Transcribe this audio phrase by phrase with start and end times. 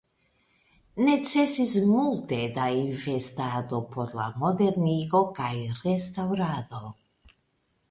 [1.07, 5.53] Necesis multe da investado por la modernigo kaj
[5.85, 6.85] restaŭrado.